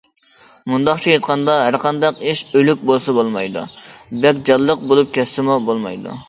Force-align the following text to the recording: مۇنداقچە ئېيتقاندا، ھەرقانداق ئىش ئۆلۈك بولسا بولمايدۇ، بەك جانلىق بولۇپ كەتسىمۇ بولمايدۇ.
مۇنداقچە 0.71 1.11
ئېيتقاندا، 1.11 1.57
ھەرقانداق 1.65 2.23
ئىش 2.31 2.41
ئۆلۈك 2.53 2.81
بولسا 2.93 3.15
بولمايدۇ، 3.19 3.67
بەك 4.25 4.41
جانلىق 4.53 4.83
بولۇپ 4.93 5.13
كەتسىمۇ 5.21 5.61
بولمايدۇ. 5.71 6.19